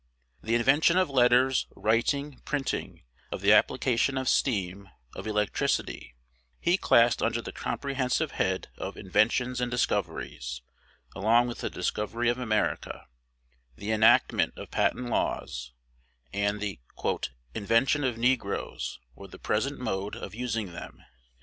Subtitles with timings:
[0.41, 6.15] The invention of letters, writing, printing, of the application of steam, of electricity,
[6.59, 10.63] he classed under the comprehensive head of "inventions and discoveries,"
[11.15, 13.05] along with the discovery of America,
[13.75, 15.71] the enactment of patent laws,
[16.33, 16.79] and the
[17.53, 21.03] "invention of negroes, or the present mode of using them."